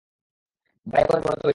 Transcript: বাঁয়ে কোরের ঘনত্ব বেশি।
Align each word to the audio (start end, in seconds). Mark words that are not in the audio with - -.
বাঁয়ে 0.87 1.05
কোরের 1.05 1.21
ঘনত্ব 1.23 1.43
বেশি। 1.43 1.49